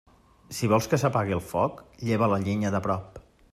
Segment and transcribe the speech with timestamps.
[0.59, 3.21] Si vols que s'apague el foc, lleva la llenya de prop.